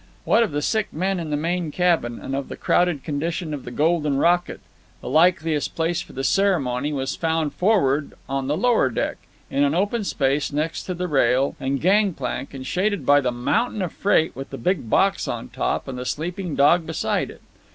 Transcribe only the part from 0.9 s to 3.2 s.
men in the main cabin, and of the crowded